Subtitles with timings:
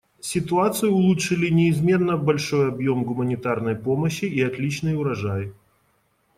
[0.19, 5.53] Ситуацию улучшили неизменно большой объем гуманитарной помощи и отличный урожай.